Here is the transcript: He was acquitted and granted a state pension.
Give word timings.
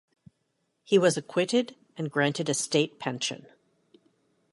He 0.83 0.97
was 0.97 1.15
acquitted 1.15 1.75
and 1.95 2.09
granted 2.09 2.49
a 2.49 2.55
state 2.55 2.97
pension. 2.97 3.45